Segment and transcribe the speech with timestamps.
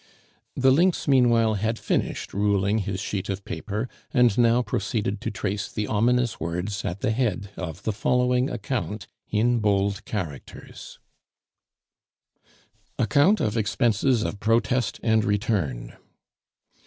[0.55, 5.71] The lynx meanwhile had finished ruling his sheet of paper, and now proceeded to trace
[5.71, 10.97] the ominous words at the head of the following account in bold characters:
[12.97, 15.93] ACCOUNT OF EXPENSES OF PROTEST AND RETURN.